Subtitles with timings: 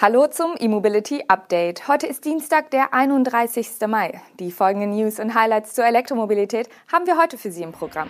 [0.00, 1.88] Hallo zum E-Mobility Update.
[1.88, 3.68] Heute ist Dienstag, der 31.
[3.88, 4.22] Mai.
[4.38, 8.08] Die folgenden News und Highlights zur Elektromobilität haben wir heute für Sie im Programm.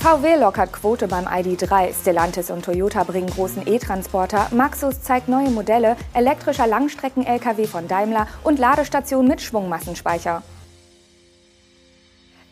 [0.00, 5.96] VW lockert Quote beim ID3, Stellantis und Toyota bringen großen E-Transporter, Maxus zeigt neue Modelle,
[6.14, 10.44] elektrischer Langstrecken-Lkw von Daimler und Ladestation mit Schwungmassenspeicher.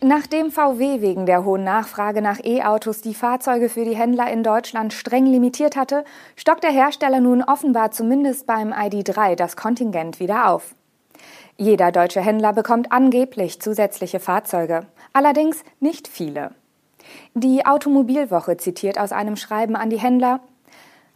[0.06, 4.92] Nachdem VW wegen der hohen Nachfrage nach E-Autos die Fahrzeuge für die Händler in Deutschland
[4.92, 6.04] streng limitiert hatte,
[6.36, 10.74] stockt der Hersteller nun offenbar zumindest beim ID3 das Kontingent wieder auf.
[11.56, 16.50] Jeder deutsche Händler bekommt angeblich zusätzliche Fahrzeuge, allerdings nicht viele.
[17.32, 20.40] Die Automobilwoche zitiert aus einem Schreiben an die Händler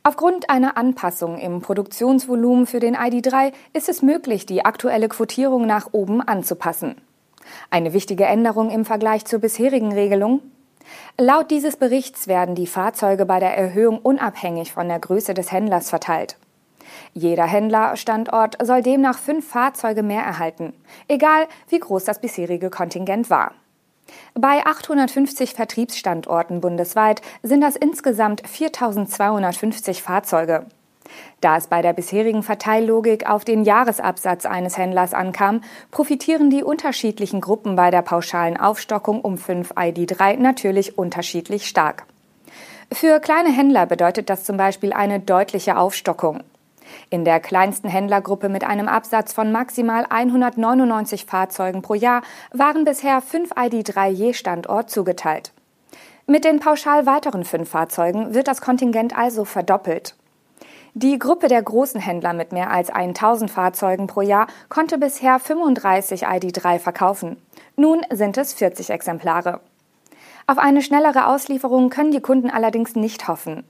[0.02, 5.88] Aufgrund einer Anpassung im Produktionsvolumen für den ID3 ist es möglich, die aktuelle Quotierung nach
[5.92, 6.96] oben anzupassen.
[7.70, 10.40] Eine wichtige Änderung im Vergleich zur bisherigen Regelung?
[11.18, 15.90] Laut dieses Berichts werden die Fahrzeuge bei der Erhöhung unabhängig von der Größe des Händlers
[15.90, 16.36] verteilt.
[17.12, 20.72] Jeder Händlerstandort soll demnach fünf Fahrzeuge mehr erhalten,
[21.08, 23.52] egal wie groß das bisherige Kontingent war.
[24.34, 30.66] Bei 850 Vertriebsstandorten bundesweit sind das insgesamt 4250 Fahrzeuge.
[31.40, 37.40] Da es bei der bisherigen Verteillogik auf den Jahresabsatz eines Händlers ankam, profitieren die unterschiedlichen
[37.40, 42.04] Gruppen bei der pauschalen Aufstockung um 5 ID3 natürlich unterschiedlich stark.
[42.92, 46.42] Für kleine Händler bedeutet das zum Beispiel eine deutliche Aufstockung.
[47.10, 52.22] In der kleinsten Händlergruppe mit einem Absatz von maximal 199 Fahrzeugen pro Jahr
[52.52, 55.52] waren bisher 5 ID3 je Standort zugeteilt.
[56.26, 60.14] Mit den pauschal weiteren fünf Fahrzeugen wird das Kontingent also verdoppelt.
[61.00, 66.26] Die Gruppe der großen Händler mit mehr als 1000 Fahrzeugen pro Jahr konnte bisher 35
[66.26, 67.40] ID3 verkaufen.
[67.76, 69.60] Nun sind es 40 Exemplare.
[70.48, 73.62] Auf eine schnellere Auslieferung können die Kunden allerdings nicht hoffen.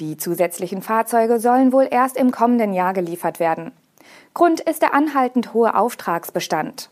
[0.00, 3.72] Die zusätzlichen Fahrzeuge sollen wohl erst im kommenden Jahr geliefert werden.
[4.32, 6.88] Grund ist der anhaltend hohe Auftragsbestand.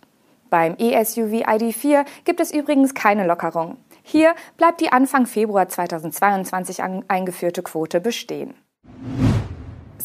[0.50, 3.78] Beim ESUV ID4 gibt es übrigens keine Lockerung.
[4.02, 8.52] Hier bleibt die Anfang Februar 2022 eingeführte Quote bestehen.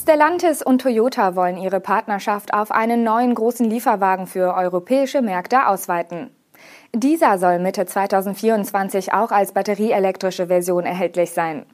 [0.03, 6.29] Stellantis und Toyota wollen ihre Partnerschaft auf einen neuen großen Lieferwagen für europäische Märkte ausweiten.
[6.93, 11.65] Dieser soll Mitte 2024 auch als batterieelektrische Version erhältlich sein.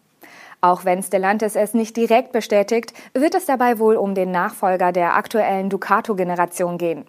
[0.61, 5.15] Auch wenn Stellantis es nicht direkt bestätigt, wird es dabei wohl um den Nachfolger der
[5.15, 7.05] aktuellen Ducato-Generation gehen.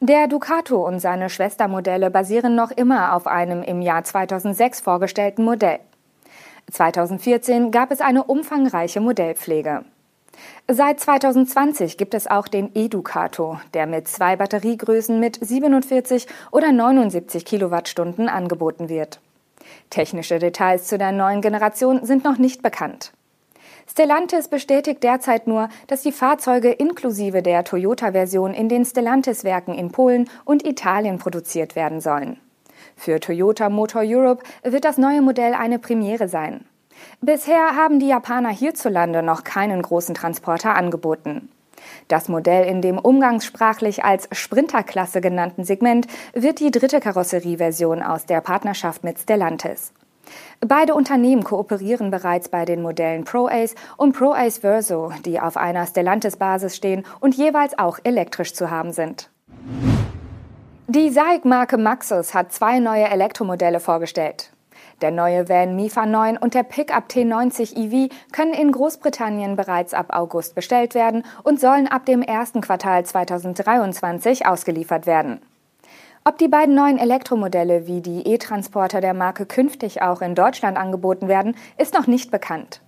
[0.00, 5.80] Der Ducato und seine Schwestermodelle basieren noch immer auf einem im Jahr 2006 vorgestellten Modell.
[6.72, 9.84] 2014 gab es eine umfangreiche Modellpflege.
[10.68, 17.44] Seit 2020 gibt es auch den Educato, der mit zwei Batteriegrößen mit 47 oder 79
[17.44, 19.20] Kilowattstunden angeboten wird.
[19.90, 23.12] Technische Details zu der neuen Generation sind noch nicht bekannt.
[23.90, 30.28] Stellantis bestätigt derzeit nur, dass die Fahrzeuge inklusive der Toyota-Version in den Stellantis-Werken in Polen
[30.44, 32.38] und Italien produziert werden sollen.
[32.96, 36.64] Für Toyota Motor Europe wird das neue Modell eine Premiere sein.
[37.20, 41.48] Bisher haben die Japaner hierzulande noch keinen großen Transporter angeboten.
[42.08, 48.40] Das Modell in dem umgangssprachlich als Sprinterklasse genannten Segment wird die dritte Karosserieversion aus der
[48.40, 49.92] Partnerschaft mit Stellantis.
[50.60, 56.76] Beide Unternehmen kooperieren bereits bei den Modellen ProAce und ProAce Verso, die auf einer Stellantis-Basis
[56.76, 59.30] stehen und jeweils auch elektrisch zu haben sind.
[60.86, 64.50] Die SAIC-Marke Maxus hat zwei neue Elektromodelle vorgestellt.
[65.00, 70.06] Der neue Van Mifa 9 und der Pickup T90 EV können in Großbritannien bereits ab
[70.10, 75.40] August bestellt werden und sollen ab dem ersten Quartal 2023 ausgeliefert werden.
[76.24, 81.28] Ob die beiden neuen Elektromodelle wie die E-Transporter der Marke künftig auch in Deutschland angeboten
[81.28, 82.80] werden, ist noch nicht bekannt.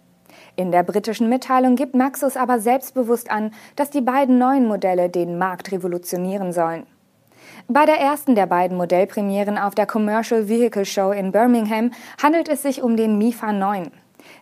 [0.56, 5.38] In der britischen Mitteilung gibt Maxus aber selbstbewusst an, dass die beiden neuen Modelle den
[5.38, 6.86] Markt revolutionieren sollen.
[7.68, 12.62] Bei der ersten der beiden Modellpremieren auf der Commercial Vehicle Show in Birmingham handelt es
[12.62, 13.90] sich um den Mifa 9.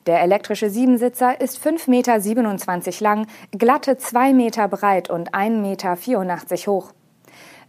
[0.06, 6.92] Der elektrische Siebensitzer ist 5,27 Meter lang, glatte 2 Meter breit und 1,84 Meter hoch.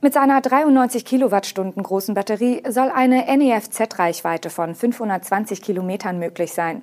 [0.02, 6.82] Mit seiner 93 Kilowattstunden großen Batterie soll eine NEFZ-Reichweite von 520 Kilometern möglich sein.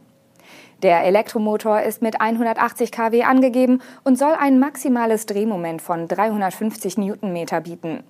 [0.82, 7.62] Der Elektromotor ist mit 180 kW angegeben und soll ein maximales Drehmoment von 350 Newtonmeter
[7.62, 8.04] bieten.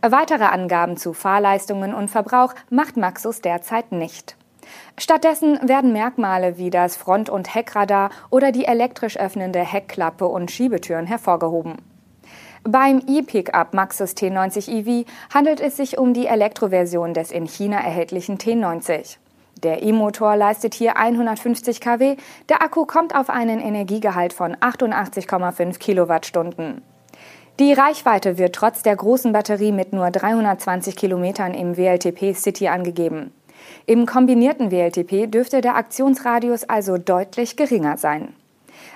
[0.00, 4.36] Weitere Angaben zu Fahrleistungen und Verbrauch macht Maxus derzeit nicht.
[4.98, 11.06] Stattdessen werden Merkmale wie das Front- und Heckradar oder die elektrisch öffnende Heckklappe und Schiebetüren
[11.06, 11.76] hervorgehoben.
[12.66, 18.38] Beim E-Pickup Maxus T90 EV handelt es sich um die Elektroversion des in China erhältlichen
[18.38, 19.18] T90.
[19.62, 22.16] Der E-Motor leistet hier 150 kW,
[22.48, 26.82] der Akku kommt auf einen Energiegehalt von 88,5 Kilowattstunden.
[27.60, 33.32] Die Reichweite wird trotz der großen Batterie mit nur 320 Kilometern im WLTP City angegeben.
[33.86, 38.34] Im kombinierten WLTP dürfte der Aktionsradius also deutlich geringer sein.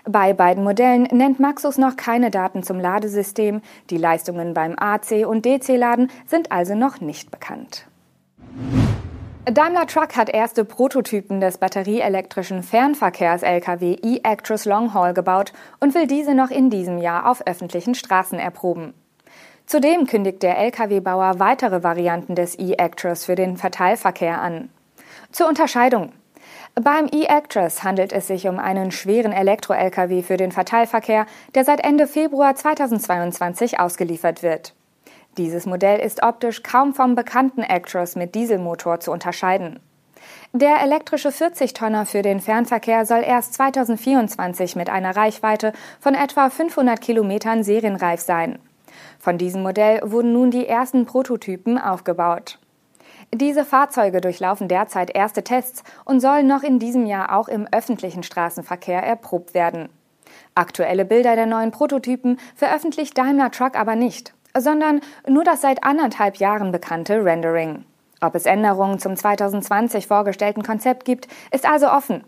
[0.04, 3.62] Bei beiden Modellen nennt Maxus noch keine Daten zum Ladesystem.
[3.90, 7.86] Die Leistungen beim AC- und DC-Laden sind also noch nicht bekannt.
[9.50, 16.50] Daimler Truck hat erste Prototypen des batterieelektrischen Fernverkehrs-Lkw e-Actros Longhaul gebaut und will diese noch
[16.50, 18.92] in diesem Jahr auf öffentlichen Straßen erproben.
[19.64, 24.68] Zudem kündigt der Lkw-Bauer weitere Varianten des e-Actros für den Verteilverkehr an.
[25.32, 26.12] Zur Unterscheidung.
[26.74, 31.24] Beim e-Actros handelt es sich um einen schweren Elektro-Lkw für den Verteilverkehr,
[31.54, 34.74] der seit Ende Februar 2022 ausgeliefert wird.
[35.38, 39.78] Dieses Modell ist optisch kaum vom bekannten Actros mit Dieselmotor zu unterscheiden.
[40.52, 47.00] Der elektrische 40-Tonner für den Fernverkehr soll erst 2024 mit einer Reichweite von etwa 500
[47.00, 48.58] Kilometern serienreif sein.
[49.20, 52.58] Von diesem Modell wurden nun die ersten Prototypen aufgebaut.
[53.32, 58.24] Diese Fahrzeuge durchlaufen derzeit erste Tests und sollen noch in diesem Jahr auch im öffentlichen
[58.24, 59.88] Straßenverkehr erprobt werden.
[60.56, 66.36] Aktuelle Bilder der neuen Prototypen veröffentlicht Daimler Truck aber nicht sondern nur das seit anderthalb
[66.36, 67.84] Jahren bekannte Rendering.
[68.20, 72.24] Ob es Änderungen zum 2020 vorgestellten Konzept gibt, ist also offen.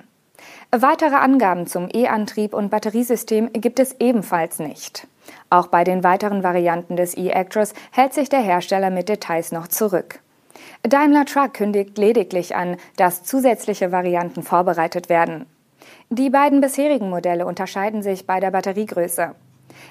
[0.71, 5.07] Weitere Angaben zum E-Antrieb und Batteriesystem gibt es ebenfalls nicht.
[5.51, 10.21] Auch bei den weiteren Varianten des E-Actros hält sich der Hersteller mit Details noch zurück.
[10.83, 15.47] Daimler Truck kündigt lediglich an, dass zusätzliche Varianten vorbereitet werden.
[16.09, 19.35] Die beiden bisherigen Modelle unterscheiden sich bei der Batteriegröße.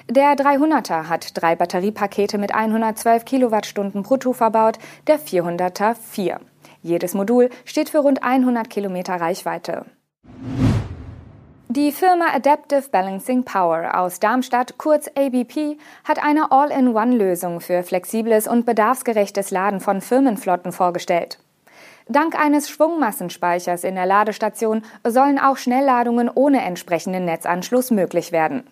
[0.08, 6.40] Der 300er hat drei Batteriepakete mit 112 Kilowattstunden brutto verbaut, der 400er vier.
[6.82, 9.86] Jedes Modul steht für rund 100 Kilometer Reichweite.
[11.68, 18.66] Die Firma Adaptive Balancing Power aus Darmstadt, kurz ABP, hat eine All-in-One-Lösung für flexibles und
[18.66, 21.38] bedarfsgerechtes Laden von Firmenflotten vorgestellt.
[22.08, 28.64] Dank eines Schwungmassenspeichers in der Ladestation sollen auch Schnellladungen ohne entsprechenden Netzanschluss möglich werden.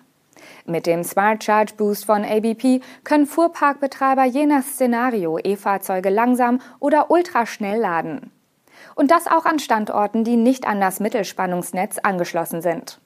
[0.67, 7.11] Mit dem Smart Charge Boost von ABP können Fuhrparkbetreiber je nach Szenario E-Fahrzeuge langsam oder
[7.11, 8.31] ultraschnell laden.
[8.95, 13.00] Und das auch an Standorten, die nicht an das Mittelspannungsnetz angeschlossen sind.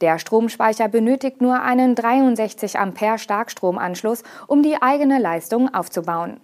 [0.00, 6.40] Der Stromspeicher benötigt nur einen 63 Ampere Starkstromanschluss, um die eigene Leistung aufzubauen.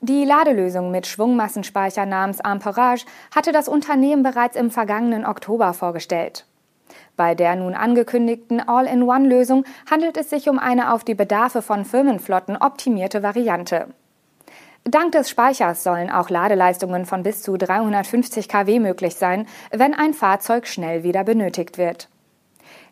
[0.00, 3.04] Die Ladelösung mit Schwungmassenspeicher namens Amperage
[3.34, 6.46] hatte das Unternehmen bereits im vergangenen Oktober vorgestellt.
[7.16, 12.56] Bei der nun angekündigten All-in-One-Lösung handelt es sich um eine auf die Bedarfe von Firmenflotten
[12.56, 13.88] optimierte Variante.
[14.84, 20.14] Dank des Speichers sollen auch Ladeleistungen von bis zu 350 kW möglich sein, wenn ein
[20.14, 22.08] Fahrzeug schnell wieder benötigt wird.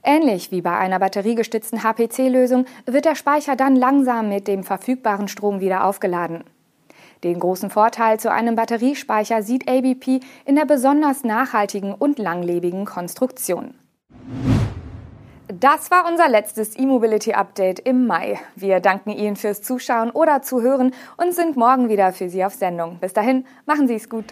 [0.05, 5.61] Ähnlich wie bei einer batteriegestützten HPC-Lösung wird der Speicher dann langsam mit dem verfügbaren Strom
[5.61, 6.45] wieder aufgeladen.
[7.25, 13.75] Den großen Vorteil zu einem Batteriespeicher sieht ABP in der besonders nachhaltigen und langlebigen Konstruktion.
[15.51, 18.39] Das war unser letztes E-Mobility Update im Mai.
[18.55, 22.99] Wir danken Ihnen fürs Zuschauen oder Zuhören und sind morgen wieder für Sie auf Sendung.
[22.99, 24.27] Bis dahin, machen Sie es gut.